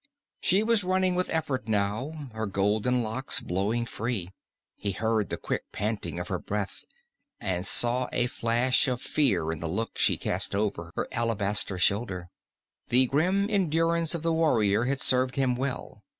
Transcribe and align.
She 0.39 0.63
was 0.63 0.83
running 0.83 1.13
with 1.13 1.29
effort 1.29 1.67
now, 1.67 2.29
her 2.33 2.47
golden 2.47 3.03
locks 3.03 3.39
blowing 3.39 3.85
free; 3.85 4.31
he 4.75 4.93
heard 4.93 5.29
the 5.29 5.37
quick 5.37 5.65
panting 5.71 6.17
of 6.19 6.27
her 6.27 6.39
breath, 6.39 6.85
and 7.39 7.63
saw 7.67 8.09
a 8.11 8.25
flash 8.25 8.87
of 8.87 8.99
fear 8.99 9.51
in 9.51 9.59
the 9.59 9.69
look 9.69 9.99
she 9.99 10.17
cast 10.17 10.55
over 10.55 10.91
her 10.95 11.07
alabaster 11.11 11.77
shoulder. 11.77 12.29
The 12.89 13.05
grim 13.05 13.47
endurance 13.47 14.15
of 14.15 14.23
the 14.23 14.33
warrior 14.33 14.85
had 14.85 14.99
served 15.01 15.35
him 15.35 15.53
well. 15.53 16.01